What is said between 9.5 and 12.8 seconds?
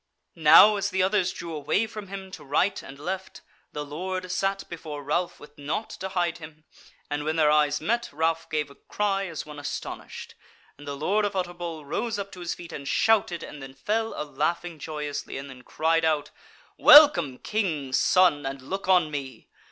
astonished; and the Lord of Utterbol rose up to his feet